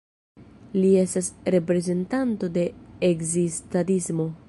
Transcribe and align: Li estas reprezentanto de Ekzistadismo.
Li 0.77 0.89
estas 1.01 1.29
reprezentanto 1.57 2.53
de 2.59 2.67
Ekzistadismo. 3.11 4.31